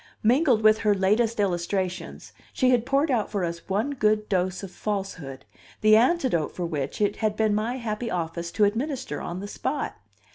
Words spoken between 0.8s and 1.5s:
latest